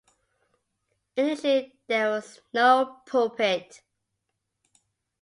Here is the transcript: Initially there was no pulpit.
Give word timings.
Initially 1.15 1.77
there 1.87 2.09
was 2.09 2.39
no 2.55 3.01
pulpit. 3.05 3.83